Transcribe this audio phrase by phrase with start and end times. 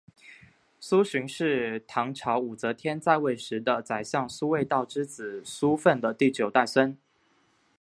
[0.79, 6.97] 苏洵是唐朝武则天在位时的宰相苏味道之子苏份的第九代孙。